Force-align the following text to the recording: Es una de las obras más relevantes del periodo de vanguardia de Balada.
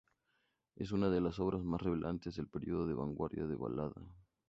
Es 0.77 0.91
una 0.93 1.11
de 1.11 1.21
las 1.21 1.37
obras 1.37 1.61
más 1.63 1.79
relevantes 1.79 2.35
del 2.35 2.47
periodo 2.47 2.87
de 2.87 2.95
vanguardia 2.95 3.45
de 3.45 3.55
Balada. 3.55 4.01